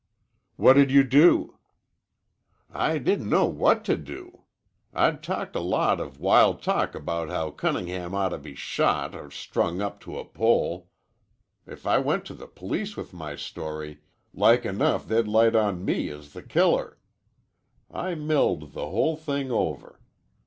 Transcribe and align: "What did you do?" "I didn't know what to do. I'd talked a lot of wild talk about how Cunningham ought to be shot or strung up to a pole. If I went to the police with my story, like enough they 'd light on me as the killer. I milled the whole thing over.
"What 0.55 0.73
did 0.73 0.89
you 0.89 1.03
do?" 1.03 1.59
"I 2.73 2.97
didn't 2.97 3.29
know 3.29 3.45
what 3.45 3.85
to 3.85 3.95
do. 3.95 4.45
I'd 4.95 5.21
talked 5.21 5.55
a 5.55 5.59
lot 5.59 5.99
of 5.99 6.19
wild 6.19 6.63
talk 6.63 6.95
about 6.95 7.29
how 7.29 7.51
Cunningham 7.51 8.15
ought 8.15 8.29
to 8.29 8.39
be 8.39 8.55
shot 8.55 9.13
or 9.13 9.29
strung 9.29 9.79
up 9.79 9.99
to 9.99 10.17
a 10.17 10.25
pole. 10.25 10.89
If 11.67 11.85
I 11.85 11.99
went 11.99 12.25
to 12.25 12.33
the 12.33 12.47
police 12.47 12.97
with 12.97 13.13
my 13.13 13.35
story, 13.35 13.99
like 14.33 14.65
enough 14.65 15.07
they 15.07 15.21
'd 15.21 15.27
light 15.27 15.55
on 15.55 15.85
me 15.85 16.09
as 16.09 16.33
the 16.33 16.41
killer. 16.41 16.97
I 17.91 18.15
milled 18.15 18.73
the 18.73 18.89
whole 18.89 19.15
thing 19.15 19.51
over. 19.51 19.99